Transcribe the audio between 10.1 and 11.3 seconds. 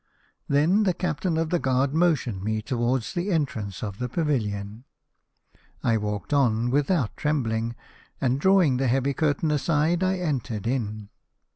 entered in.